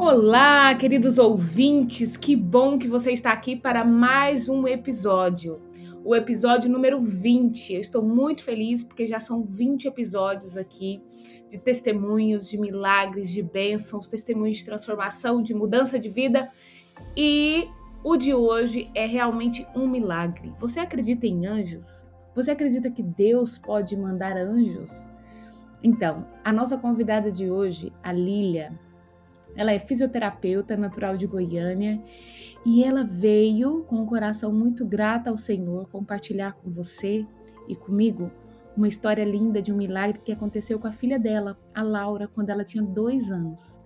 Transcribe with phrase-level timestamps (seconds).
[0.00, 5.60] Olá, queridos ouvintes, que bom que você está aqui para mais um episódio,
[6.04, 7.74] o episódio número 20.
[7.74, 11.02] Eu estou muito feliz porque já são 20 episódios aqui
[11.48, 16.48] de testemunhos, de milagres, de bênçãos, testemunhos de transformação, de mudança de vida
[17.16, 17.66] e
[18.04, 20.52] o de hoje é realmente um milagre.
[20.60, 22.06] Você acredita em anjos?
[22.36, 25.10] Você acredita que Deus pode mandar anjos?
[25.82, 28.78] Então, a nossa convidada de hoje, a Lília,
[29.58, 32.00] ela é fisioterapeuta natural de Goiânia
[32.64, 37.26] e ela veio com um coração muito grato ao Senhor compartilhar com você
[37.66, 38.30] e comigo
[38.76, 42.50] uma história linda de um milagre que aconteceu com a filha dela, a Laura, quando
[42.50, 43.80] ela tinha dois anos.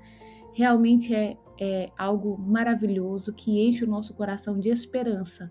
[0.52, 5.50] Realmente é, é algo maravilhoso que enche o nosso coração de esperança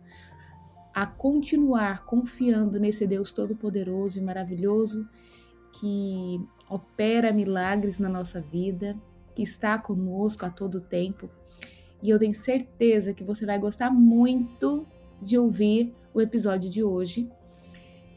[0.94, 5.10] a continuar confiando nesse Deus todo-poderoso e maravilhoso
[5.80, 8.96] que opera milagres na nossa vida
[9.36, 11.30] que está conosco a todo tempo.
[12.02, 14.86] E eu tenho certeza que você vai gostar muito
[15.22, 17.30] de ouvir o episódio de hoje.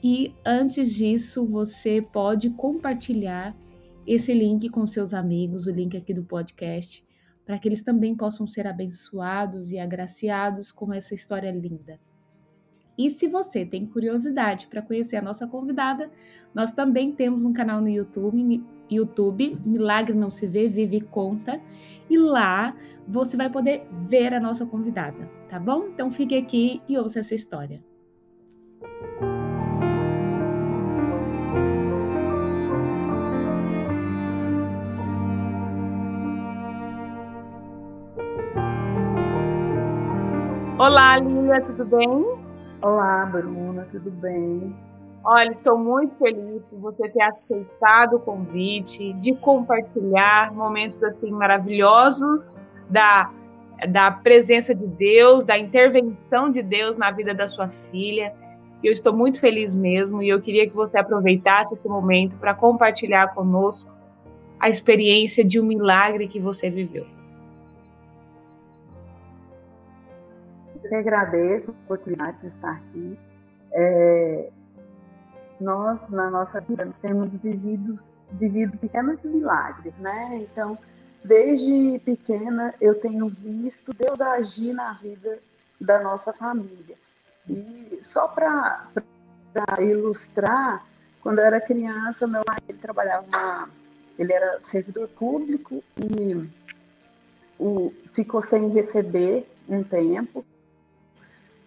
[0.03, 3.57] E antes disso, você pode compartilhar
[4.07, 7.05] esse link com seus amigos, o link aqui do podcast,
[7.45, 11.99] para que eles também possam ser abençoados e agraciados com essa história linda.
[12.97, 16.11] E se você tem curiosidade para conhecer a nossa convidada,
[16.55, 21.61] nós também temos um canal no YouTube, YouTube, Milagre Não Se Vê, Vive e Conta,
[22.09, 22.75] e lá
[23.07, 25.87] você vai poder ver a nossa convidada, tá bom?
[25.89, 27.83] Então fique aqui e ouça essa história.
[40.79, 42.45] Olá, Lília, tudo bem?
[42.83, 44.77] Olá, Bruna, tudo bem?
[45.25, 52.55] Olha, estou muito feliz por você ter aceitado o convite, de compartilhar momentos assim maravilhosos
[52.91, 53.33] da,
[53.89, 58.35] da presença de Deus, da intervenção de Deus na vida da sua filha.
[58.83, 63.29] Eu estou muito feliz mesmo e eu queria que você aproveitasse esse momento para compartilhar
[63.29, 63.97] conosco
[64.61, 67.07] a experiência de um milagre que você viveu.
[70.85, 73.19] Eu agradeço a oportunidade de estar aqui.
[73.73, 74.51] É,
[75.61, 77.95] nós, na nossa vida, temos vivido,
[78.33, 80.41] vivido pequenos milagres, né?
[80.43, 80.77] Então,
[81.25, 85.39] desde pequena, eu tenho visto Deus agir na vida
[85.81, 86.97] da nossa família.
[87.49, 88.89] E só para
[89.81, 90.85] ilustrar,
[91.21, 93.71] quando eu era criança, meu pai trabalhava uma,
[94.19, 96.49] ele era servidor público e
[98.13, 100.45] ficou sem receber um tempo.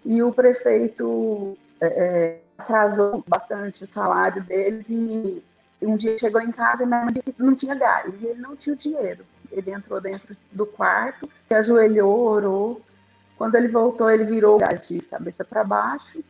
[0.05, 5.43] E o prefeito é, é atrasou bastante o salário deles e
[5.81, 8.41] um dia chegou em casa e minha mãe disse que não tinha gás e ele
[8.41, 9.23] não tinha dinheiro.
[9.51, 12.81] Ele entrou dentro do quarto, se ajoelhou, orou.
[13.37, 16.23] Quando ele voltou, ele virou o gás de cabeça para baixo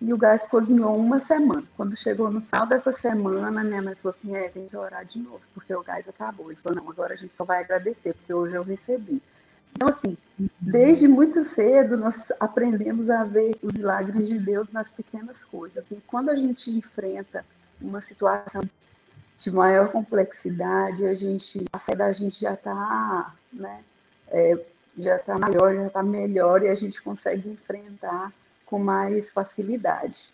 [0.00, 1.64] e o gás cozinhou uma semana.
[1.76, 5.18] Quando chegou no final dessa semana, minha mãe falou assim: é, tem que orar de
[5.18, 6.50] novo, porque o gás acabou.
[6.50, 9.20] Ele falou: não, agora a gente só vai agradecer, porque hoje eu recebi.
[9.72, 10.16] Então, assim,
[10.60, 15.90] desde muito cedo nós aprendemos a ver os milagres de Deus nas pequenas coisas.
[15.90, 17.44] E quando a gente enfrenta
[17.80, 18.62] uma situação
[19.36, 23.84] de maior complexidade, a gente, a fé da gente já está, né,
[24.28, 24.58] é,
[24.96, 28.32] já está maior, já está melhor e a gente consegue enfrentar
[28.66, 30.26] com mais facilidade.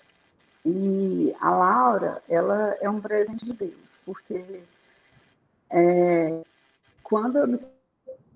[0.65, 4.63] E a Laura, ela é um presente de Deus, porque
[5.69, 6.43] é,
[7.03, 7.61] quando eu me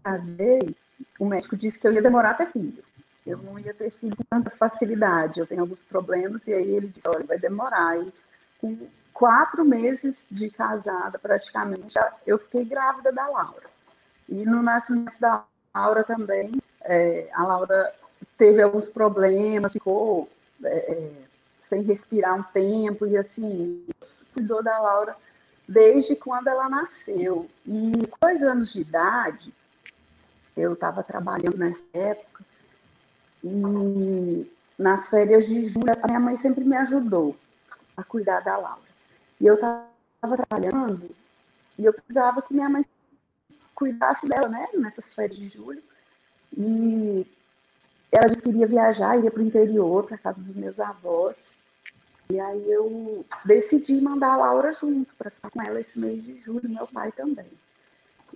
[0.04, 0.76] casei,
[1.19, 2.82] o médico disse que eu ia demorar a ter filho.
[3.26, 5.38] Eu não ia ter filho com tanta facilidade.
[5.38, 6.47] Eu tenho alguns problemas.
[6.47, 8.00] E aí ele disse: olha, vai demorar.
[8.00, 8.12] E
[8.60, 13.69] com quatro meses de casada, praticamente, eu fiquei grávida da Laura.
[14.28, 15.44] E no nascimento da
[15.75, 17.92] Laura também, é, a Laura
[18.36, 20.28] teve alguns problemas, ficou
[20.65, 21.10] é, é
[21.69, 23.06] sem respirar um tempo.
[23.06, 23.84] E assim,
[24.32, 25.15] cuidou da Laura
[25.69, 27.47] desde quando ela nasceu.
[27.66, 29.53] E com dois anos de idade,
[30.59, 32.45] eu estava trabalhando nessa época
[33.43, 37.37] e nas férias de julho a minha mãe sempre me ajudou
[37.97, 38.89] a cuidar da Laura.
[39.41, 41.10] E eu estava trabalhando
[41.78, 42.84] e eu precisava que minha mãe
[43.75, 45.83] cuidasse dela, né, nessas férias de julho.
[46.57, 47.25] E
[48.11, 51.57] ela queria viajar, ia para o interior, para casa dos meus avós.
[52.31, 56.37] E aí eu decidi mandar a Laura junto para ficar com ela esse mês de
[56.43, 57.51] julho, meu pai também.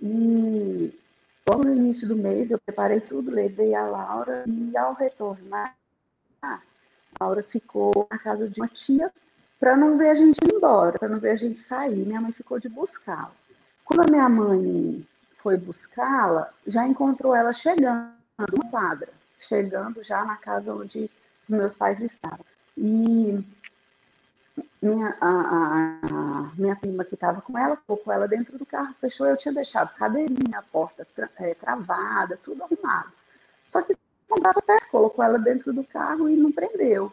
[0.01, 0.93] E
[1.47, 5.75] Logo no início do mês, eu preparei tudo, levei a Laura e ao retornar,
[6.41, 6.59] a
[7.19, 9.11] Laura ficou na casa de uma tia
[9.59, 12.05] para não ver a gente ir embora, para não ver a gente sair.
[12.05, 13.31] Minha mãe ficou de buscá-la.
[13.83, 15.05] Quando a minha mãe
[15.37, 21.09] foi buscá-la, já encontrou ela chegando na quadra, chegando já na casa onde
[21.47, 22.45] meus pais estavam.
[22.77, 23.43] E
[24.81, 29.27] minha, a, a, minha prima que estava com ela, colocou ela dentro do carro, fechou.
[29.27, 33.11] Eu tinha deixado cadeirinha, porta tra, é, travada, tudo arrumado.
[33.65, 33.95] Só que
[34.29, 37.11] não dava perto, colocou ela dentro do carro e não prendeu.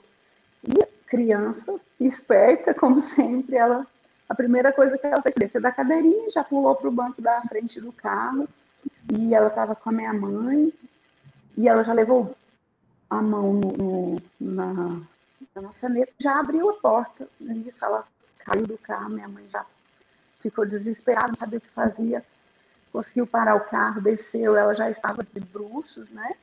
[0.64, 3.86] E criança, esperta, como sempre, ela
[4.30, 7.42] a primeira coisa que ela fez descer da cadeirinha, já pulou para o banco da
[7.42, 8.48] frente do carro,
[9.12, 10.72] e ela estava com a minha mãe,
[11.56, 12.36] e ela já levou
[13.10, 15.00] a mão no, no, na,
[15.54, 17.28] na maçaneta, já abriu a porta.
[17.40, 18.06] Nisso ela
[18.38, 19.64] caiu do carro, minha mãe já
[20.40, 22.24] ficou desesperada, não sabia o que fazia.
[22.92, 26.34] Conseguiu parar o carro, desceu, ela já estava de bruços, né?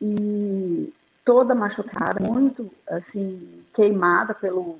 [0.00, 0.92] E
[1.24, 4.78] toda machucada, muito assim, queimada pelo,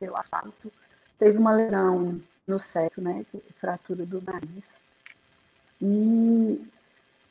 [0.00, 0.72] pelo asfalto.
[1.18, 3.24] Teve uma lesão no septo, né?
[3.54, 4.64] Fratura do nariz.
[5.80, 6.66] E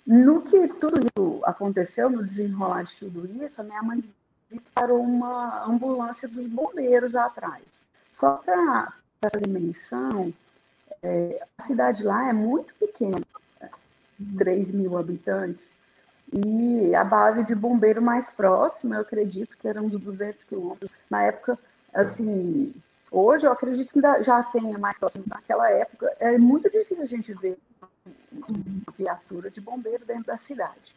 [0.06, 4.04] no que tudo isso aconteceu, no desenrolar de tudo isso, a minha mãe
[4.74, 7.74] parou uma ambulância dos bombeiros atrás.
[8.09, 10.33] Só para fazer menção,
[11.01, 13.21] é, a cidade lá é muito pequena,
[14.38, 15.74] 3 mil habitantes,
[16.33, 20.94] e a base de bombeiro mais próxima, eu acredito que eram uns 200 quilômetros.
[21.09, 21.57] Na época,
[21.94, 22.74] assim,
[23.12, 25.24] hoje eu acredito que já tenha mais próximo.
[25.27, 27.89] Naquela época, é muito difícil a gente ver uma
[28.97, 30.95] viatura de bombeiro dentro da cidade.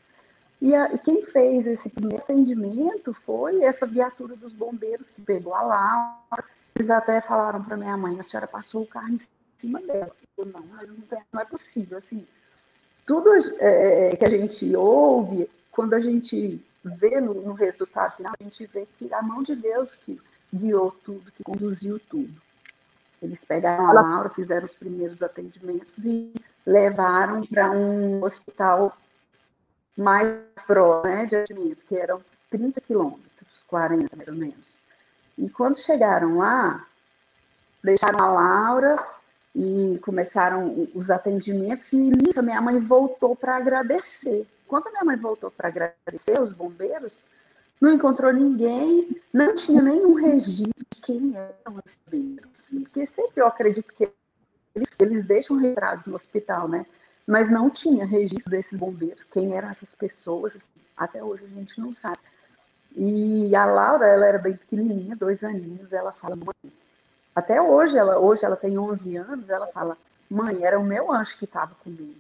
[0.61, 5.55] E, a, e, quem fez esse primeiro atendimento foi essa viatura dos bombeiros que pegou
[5.55, 6.45] a Laura.
[6.75, 9.19] Eles até falaram para minha mãe: a senhora passou o carro em
[9.57, 10.11] cima dela.
[10.37, 10.63] Eu, não,
[11.33, 11.97] não, é possível.
[11.97, 12.27] Assim,
[13.05, 18.33] tudo é, é, que a gente ouve, quando a gente vê no, no resultado final,
[18.39, 20.21] a gente vê que a mão de Deus que
[20.53, 22.35] guiou tudo, que conduziu tudo.
[23.21, 26.33] Eles pegaram a Laura, fizeram os primeiros atendimentos e
[26.65, 28.97] levaram para um hospital
[29.99, 34.81] mais próximo né, de atendimento, que eram 30 quilômetros, 40 mais ou menos.
[35.37, 36.87] E quando chegaram lá,
[37.83, 38.95] deixaram a Laura
[39.55, 44.47] e começaram os atendimentos, e nisso minha mãe voltou para agradecer.
[44.69, 47.25] Quando minha mãe voltou para agradecer os bombeiros,
[47.81, 52.71] não encontrou ninguém, não tinha nenhum registro de quem eram os bombeiros.
[52.71, 54.09] Porque sempre eu acredito que
[54.75, 56.87] eles, eles deixam retratos no hospital, né?
[57.29, 61.79] Mas não tinha registro desses bombeiros, quem eram essas pessoas, assim, até hoje a gente
[61.79, 62.17] não sabe.
[62.97, 66.73] E a Laura, ela era bem pequenininha, dois aninhos, ela fala, mãe,
[67.37, 69.99] até hoje, ela, hoje ela tem 11 anos, ela fala,
[70.31, 72.17] mãe, era o meu anjo que estava comigo.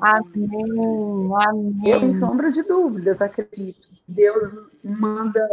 [0.00, 1.82] Amém, amém.
[1.84, 3.86] Eu, sem sombra de dúvidas, acredito.
[4.08, 5.46] Deus manda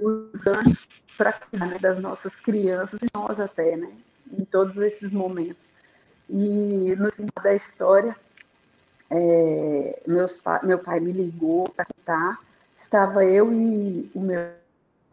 [0.00, 3.92] os anjos para cuidar né, das nossas crianças e nós até, né?
[4.36, 5.70] Em todos esses momentos.
[6.28, 8.16] E no final da história,
[9.10, 12.38] é, meus, meu pai me ligou para contar.
[12.74, 14.50] Estava eu e o meu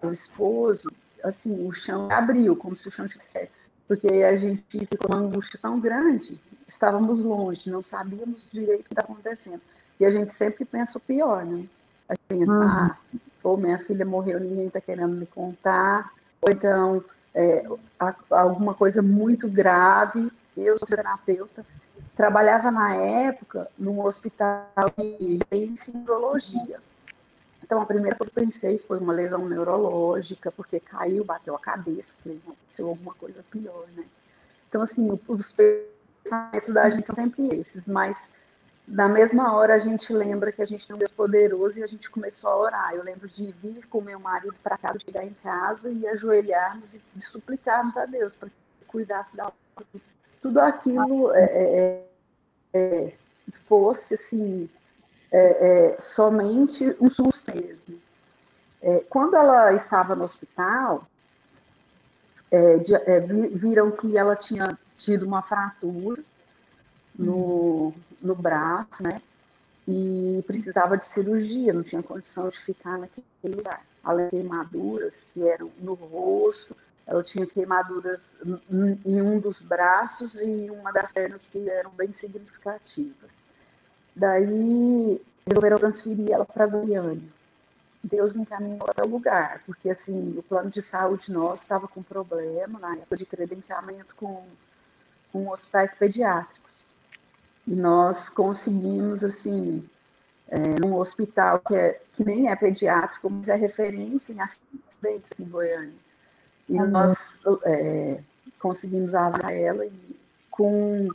[0.09, 0.89] esposo,
[1.23, 3.55] assim, o chão abriu, como se o chão tivesse certo
[3.89, 8.93] porque a gente ficou uma angústia tão grande, estávamos longe, não sabíamos direito o que
[8.93, 9.59] estava acontecendo.
[9.99, 11.65] E a gente sempre pensa o pior, né?
[12.07, 12.61] A gente pensa, uhum.
[12.61, 12.97] ah,
[13.43, 17.03] ou minha filha morreu, ninguém está querendo me contar, ou então
[17.33, 17.65] é,
[18.29, 20.31] alguma coisa muito grave.
[20.61, 21.65] Eu sou terapeuta,
[22.15, 25.39] trabalhava na época num hospital de
[25.93, 26.79] neurologia.
[27.63, 31.59] Então, a primeira coisa que eu pensei foi uma lesão neurológica, porque caiu, bateu a
[31.59, 34.05] cabeça, falei, aconteceu alguma coisa pior, né?
[34.67, 38.17] Então, assim, os pensamentos da gente são sempre esses, mas
[38.87, 41.85] na mesma hora a gente lembra que a gente tem um Deus poderoso e a
[41.85, 42.93] gente começou a orar.
[42.93, 47.01] Eu lembro de vir com meu marido para casa, chegar em casa e ajoelharmos e,
[47.15, 49.51] e suplicarmos a Deus para que cuidasse da
[50.41, 52.05] tudo aquilo é, é,
[52.73, 53.13] é,
[53.67, 54.69] fosse assim
[55.31, 57.99] é, é, somente um susto mesmo.
[58.81, 61.07] É, quando ela estava no hospital,
[62.51, 66.21] é, de, é, viram que ela tinha tido uma fratura
[67.17, 69.21] no, no braço, né?
[69.87, 73.81] E precisava de cirurgia, não tinha condição de ficar naquele lugar.
[74.03, 76.75] Além de queimaduras que eram no rosto,
[77.09, 78.37] ela tinha queimaduras
[79.03, 83.31] em um dos braços e uma das pernas que eram bem significativas.
[84.15, 87.27] Daí resolveram transferir ela para Goiânia.
[88.03, 92.77] Deus encaminhou para o lugar, porque assim, o plano de saúde nosso estava com problema
[92.77, 94.45] na época de credenciamento com,
[95.31, 96.87] com hospitais pediátricos.
[97.65, 99.83] E nós conseguimos, assim,
[100.47, 105.45] é, num hospital que, é, que nem é pediátrico, mas é referência em acidentes em
[105.45, 106.08] Goiânia.
[106.69, 106.87] E uhum.
[106.87, 108.19] nós é,
[108.59, 111.09] conseguimos avaliar ela e com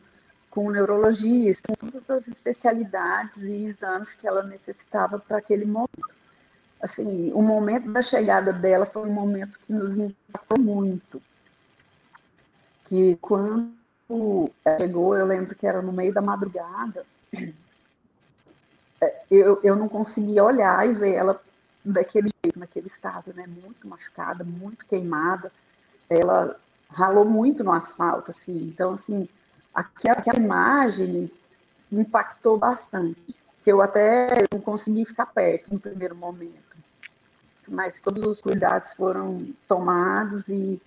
[0.55, 6.15] com neurologista, com todas as especialidades e exames que ela necessitava para aquele momento.
[6.81, 11.21] Assim, o momento da chegada dela foi um momento que nos impactou muito.
[12.85, 13.75] Que quando
[14.65, 17.05] ela chegou, eu lembro que era no meio da madrugada,
[19.01, 21.43] é, eu, eu não conseguia olhar e ver ela
[21.85, 23.47] daquele jeito, naquele estado, né?
[23.47, 25.53] Muito machucada, muito queimada.
[26.09, 26.57] Ela
[26.89, 28.69] ralou muito no asfalto, assim.
[28.69, 29.29] Então, assim,
[29.75, 31.31] aquela, aquela imagem
[31.91, 33.35] impactou bastante.
[33.63, 36.75] Que eu até não consegui ficar perto no primeiro momento.
[37.67, 40.81] Mas todos os cuidados foram tomados e,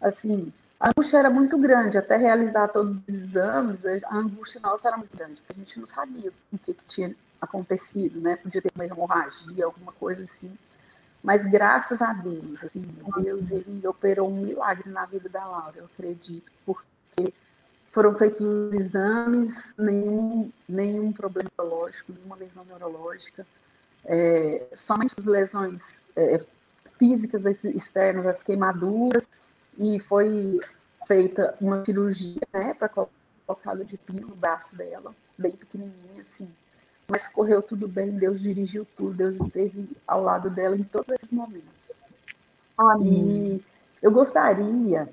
[0.00, 1.96] assim, a angústia era muito grande.
[1.96, 5.86] Até realizar todos os exames, a angústia nossa era muito grande, porque a gente não
[5.86, 8.36] sabia o que, que tinha acontecido, né?
[8.36, 10.50] Podia ter uma hemorragia, alguma coisa assim.
[11.24, 12.82] Mas graças a Deus, assim,
[13.22, 17.32] Deus ele operou um milagre na vida da Laura, eu acredito, porque
[17.90, 23.46] foram feitos os exames, nenhum, nenhum problema neurológico, nenhuma lesão neurológica,
[24.04, 26.44] é, somente as lesões é,
[26.98, 29.26] físicas externas, as queimaduras,
[29.78, 30.60] e foi
[31.08, 32.90] feita uma cirurgia, né, para
[33.46, 36.46] colocada de pino no braço dela, bem pequenininha, assim,
[37.08, 41.30] mas correu tudo bem, Deus dirigiu tudo, Deus esteve ao lado dela em todos esses
[41.30, 41.92] momentos.
[42.76, 43.56] Amém.
[43.60, 43.64] E
[44.02, 45.08] eu gostaria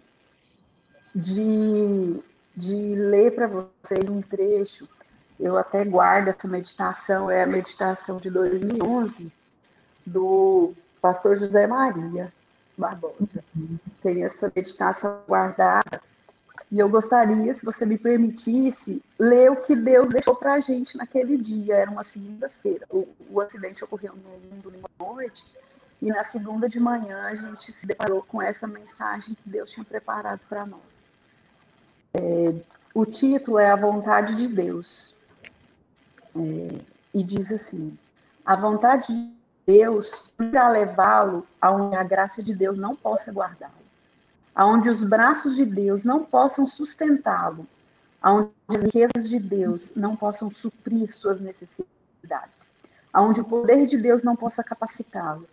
[1.13, 2.19] de,
[2.55, 4.88] de ler para vocês um trecho,
[5.39, 9.31] eu até guardo essa meditação, é a meditação de 2011,
[10.05, 12.31] do pastor José Maria
[12.77, 13.43] Barbosa.
[14.01, 16.01] Tem essa meditação guardada
[16.72, 20.96] e eu gostaria, se você me permitisse, ler o que Deus deixou para a gente
[20.96, 21.75] naquele dia.
[21.75, 22.86] Era uma segunda-feira.
[22.90, 25.46] O, o, acidente ocorreu no domingo à noite.
[26.01, 29.84] E na segunda de manhã a gente se deparou com essa mensagem que Deus tinha
[29.84, 30.80] preparado para nós.
[32.13, 32.54] É,
[32.94, 35.13] o título é A Vontade de Deus.
[36.34, 36.80] É,
[37.13, 37.98] e diz assim:
[38.46, 39.36] A vontade de
[39.68, 43.81] Deus irá levá-lo aonde a graça de Deus não possa guardá-lo
[44.55, 47.65] aonde os braços de Deus não possam sustentá-lo,
[48.22, 52.70] aonde as riquezas de Deus não possam suprir suas necessidades,
[53.12, 55.48] aonde o poder de Deus não possa capacitá-lo.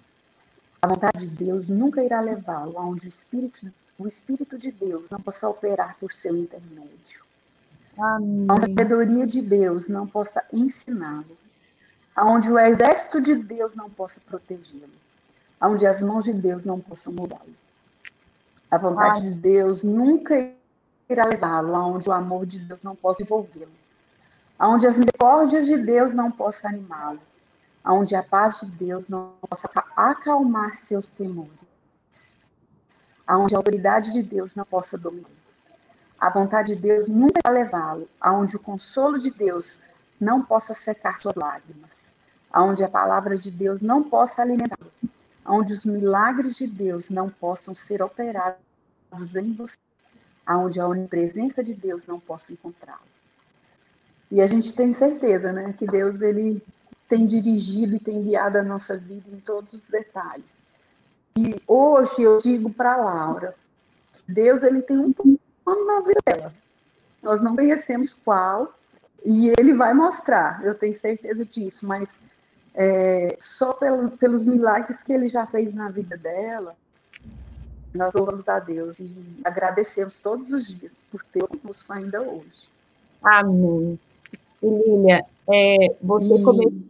[0.82, 5.20] A vontade de Deus nunca irá levá-lo aonde o Espírito, o Espírito de Deus não
[5.20, 7.22] possa operar por seu intermédio.
[7.98, 8.46] Amém.
[8.48, 11.36] Onde a sabedoria de Deus não possa ensiná-lo.
[12.14, 14.88] Aonde o exército de Deus não possa protegê-lo.
[15.60, 17.54] Aonde as mãos de Deus não possam mudá-lo.
[18.70, 19.22] A vontade Ai.
[19.22, 20.52] de Deus nunca
[21.08, 23.72] irá levá-lo aonde o amor de Deus não possa envolvê-lo,
[24.58, 27.20] aonde as misericórdias de Deus não possam animá-lo,
[27.82, 31.50] aonde a paz de Deus não possa acalmar seus temores,
[33.26, 35.30] aonde a autoridade de Deus não possa dominar.
[36.20, 39.80] A vontade de Deus nunca irá levá-lo aonde o consolo de Deus
[40.20, 41.96] não possa secar suas lágrimas,
[42.52, 44.92] aonde a palavra de Deus não possa alimentá-lo,
[45.48, 48.58] onde os milagres de Deus não possam ser operados
[49.34, 49.76] em você,
[50.46, 53.00] aonde a onipresença de Deus não possa encontrá-lo.
[54.30, 56.62] E a gente tem certeza, né, que Deus ele
[57.08, 60.44] tem dirigido e tem guiado a nossa vida em todos os detalhes.
[61.36, 63.54] E hoje eu digo para Laura,
[64.26, 66.52] Deus ele tem um plano na vida dela.
[67.22, 68.74] Nós não conhecemos qual,
[69.24, 72.08] e ele vai mostrar, eu tenho certeza disso, mas
[72.80, 76.76] é, só pelo, pelos milagres que ele já fez na vida dela,
[77.92, 79.12] nós louvamos a Deus e
[79.44, 82.68] agradecemos todos os dias por ter conosco ainda hoje.
[83.20, 83.98] Amém.
[84.62, 86.42] Lília, é, você e...
[86.44, 86.88] começou.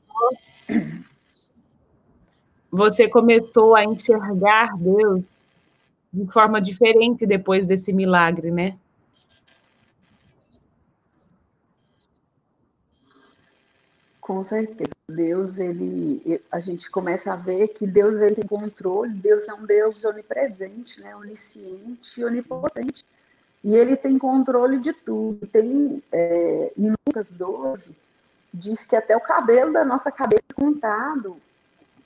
[2.70, 5.24] Você começou a enxergar Deus
[6.12, 8.76] de forma diferente depois desse milagre, né?
[14.20, 14.97] Com certeza.
[15.10, 19.64] Deus, ele, a gente começa a ver que Deus ele tem controle, Deus é um
[19.64, 23.06] Deus onipresente, né, onisciente e onipotente.
[23.64, 25.46] E ele tem controle de tudo.
[25.46, 27.96] Tem, é, em Lucas 12,
[28.52, 31.38] diz que até o cabelo da nossa cabeça é contado.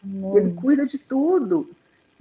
[0.04, 0.36] Hum.
[0.36, 1.68] Ele cuida de tudo.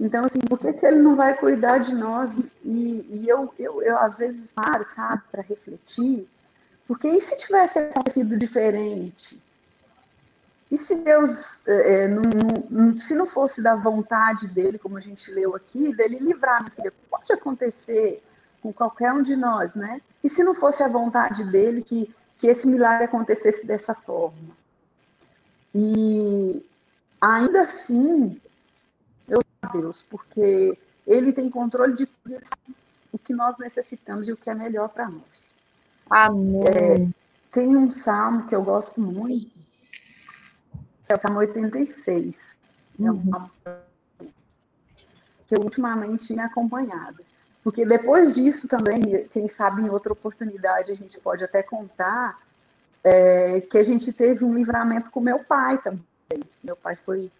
[0.00, 2.30] Então, assim, por que, que ele não vai cuidar de nós?
[2.64, 6.28] E, e eu, eu, eu, às vezes, paro, sabe, para refletir.
[6.88, 9.40] Porque e se tivesse acontecido diferente?
[10.72, 12.22] E se Deus, é, é, não,
[12.70, 16.70] não, se não fosse da vontade dele, como a gente leu aqui, dele livrar, minha
[16.70, 18.24] filha, pode acontecer
[18.62, 20.00] com qualquer um de nós, né?
[20.24, 24.56] E se não fosse a vontade dele que, que esse milagre acontecesse dessa forma?
[25.74, 26.64] E
[27.20, 28.40] ainda assim,
[29.28, 29.42] eu
[29.74, 32.40] Deus, porque ele tem controle de tudo,
[33.12, 35.58] o que nós necessitamos e o que é melhor para nós.
[36.08, 36.64] Amém.
[36.66, 37.08] É,
[37.50, 39.61] tem um salmo que eu gosto muito,
[41.04, 42.56] que é o Salmo 86.
[42.98, 43.06] Uhum.
[43.06, 43.30] É um uhum.
[43.30, 43.50] salmo
[45.48, 47.22] que eu ultimamente tenho acompanhado.
[47.62, 52.38] Porque depois disso também, quem sabe em outra oportunidade a gente pode até contar
[53.04, 56.02] é, que a gente teve um livramento com meu pai também.
[56.62, 57.30] Meu pai foi,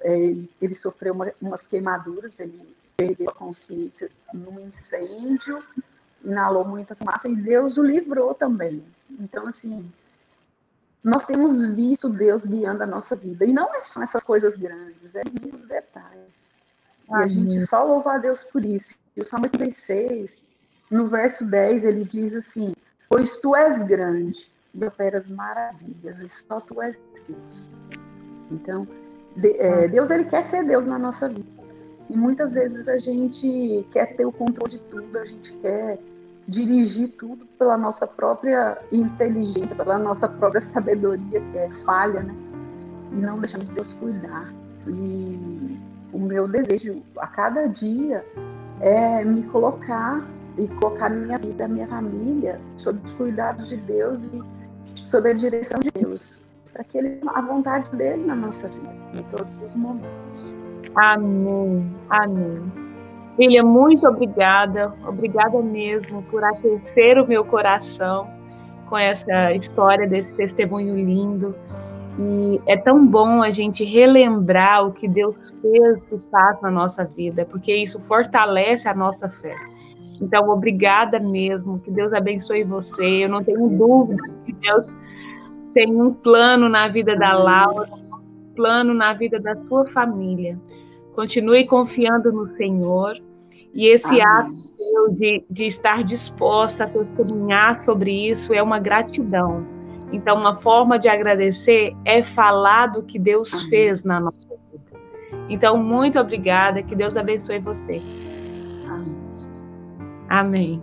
[0.00, 0.16] é,
[0.60, 5.62] ele sofreu uma, umas queimaduras, ele perdeu a consciência num incêndio,
[6.24, 8.82] inalou muita fumaça e Deus o livrou também.
[9.10, 9.90] Então, assim,
[11.02, 13.44] nós temos visto Deus guiando a nossa vida.
[13.44, 16.32] E não é só essas coisas grandes, é nos detalhes.
[17.10, 18.94] A gente só louva a Deus por isso.
[19.16, 20.42] E o Salmo 36,
[20.90, 22.74] no verso 10, ele diz assim:
[23.08, 27.70] Pois tu és grande e operas maravilhas, e só tu és Deus.
[28.50, 28.86] Então,
[29.36, 31.58] de, é, Deus ele quer ser Deus na nossa vida.
[32.10, 35.98] E muitas vezes a gente quer ter o controle de tudo, a gente quer
[36.48, 42.34] dirigir tudo pela nossa própria inteligência, pela nossa própria sabedoria, que é falha, né?
[43.12, 44.52] E não deixamos Deus cuidar.
[44.86, 45.78] E
[46.12, 48.24] o meu desejo a cada dia
[48.80, 50.26] é me colocar
[50.56, 54.42] e colocar minha vida, minha família, sob os cuidados de Deus e
[54.96, 59.22] sob a direção de Deus, para que Ele a vontade dele na nossa vida, em
[59.36, 60.08] todos os momentos.
[60.94, 61.94] Amém.
[62.08, 62.87] Amém.
[63.38, 68.24] Filha, muito obrigada, obrigada mesmo por aquecer o meu coração
[68.88, 71.54] com essa história desse testemunho lindo.
[72.18, 77.04] E é tão bom a gente relembrar o que Deus fez e faz na nossa
[77.04, 79.54] vida, porque isso fortalece a nossa fé.
[80.20, 83.24] Então, obrigada mesmo, que Deus abençoe você.
[83.24, 84.96] Eu não tenho dúvida que Deus
[85.72, 90.58] tem um plano na vida da Laura, um plano na vida da sua família.
[91.14, 93.27] Continue confiando no Senhor.
[93.74, 94.26] E esse Amém.
[94.26, 99.78] ato de, de estar disposta a testemunhar sobre isso é uma gratidão
[100.12, 103.68] então, uma forma de agradecer é falar do que Deus Amém.
[103.68, 105.00] fez na nossa vida.
[105.48, 108.00] Então, muito obrigada, que Deus abençoe você.
[108.88, 109.22] Amém.
[110.28, 110.82] Amém.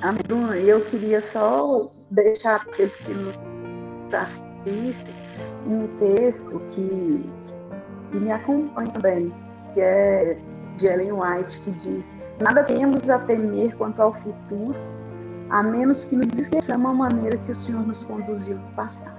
[0.00, 0.64] Amém.
[0.64, 3.38] Eu queria só deixar para aqueles que nos
[4.14, 5.14] assistem
[5.66, 7.30] um texto que,
[8.10, 9.34] que me acompanha também,
[9.74, 10.38] que é
[10.78, 14.74] de Ellen White, que diz: Nada temos a temer quanto ao futuro
[15.50, 19.18] a menos que nos esqueçamos a maneira que o Senhor nos conduziu no passado.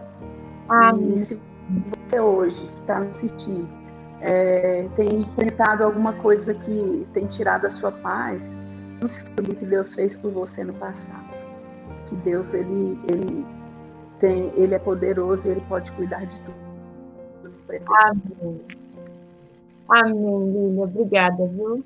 [0.68, 1.14] Amém.
[1.14, 1.42] E se
[2.10, 3.68] você hoje está assistindo,
[4.22, 8.64] é, tem enfrentado alguma coisa que tem tirado a sua paz,
[9.00, 11.30] não se esqueça que Deus fez por você no passado.
[12.08, 13.46] Que Deus ele, ele,
[14.20, 16.70] tem, ele é poderoso e ele pode cuidar de tudo.
[17.88, 18.79] Amém.
[19.90, 20.84] Amém, Lília.
[20.84, 21.84] Obrigada, viu?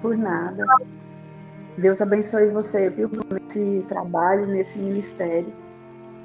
[0.00, 0.64] Por nada.
[1.76, 5.52] Deus abençoe você, viu, nesse trabalho, nesse ministério.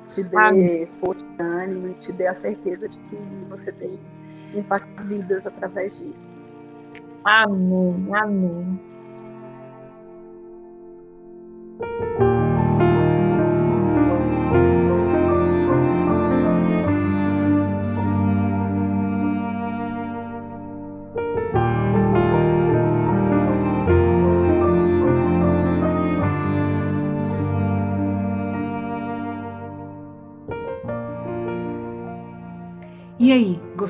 [0.07, 0.85] Te dê Amém.
[0.99, 3.15] força e ânimo e te dê a certeza de que
[3.49, 3.99] você tem
[4.53, 6.35] impactado vidas através disso.
[7.23, 8.07] Amém.
[8.13, 8.79] Amém.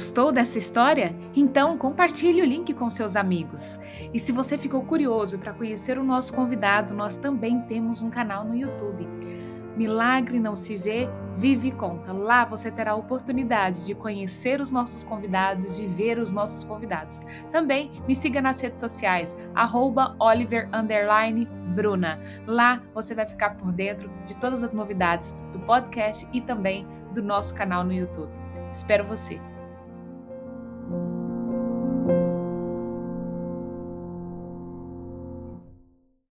[0.03, 1.15] Gostou dessa história?
[1.33, 3.79] Então compartilhe o link com seus amigos.
[4.13, 8.43] E se você ficou curioso para conhecer o nosso convidado, nós também temos um canal
[8.43, 9.07] no YouTube.
[9.77, 12.11] Milagre não se vê, vive e conta.
[12.11, 17.21] Lá você terá a oportunidade de conhecer os nossos convidados, de ver os nossos convidados.
[17.49, 19.37] Também me siga nas redes sociais,
[20.19, 22.19] @oliver_bruna.
[22.45, 27.23] Lá você vai ficar por dentro de todas as novidades do podcast e também do
[27.23, 28.33] nosso canal no YouTube.
[28.69, 29.52] Espero você!